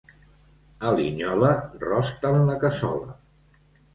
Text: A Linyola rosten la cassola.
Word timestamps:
A 0.87 0.93
Linyola 0.99 1.51
rosten 1.85 2.39
la 2.47 2.57
cassola. 2.63 3.13